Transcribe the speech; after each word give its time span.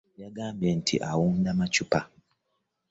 Yagambye 0.21 0.69
nti 0.79 0.95
awunda 1.09 1.47
amaccupa. 1.53 1.99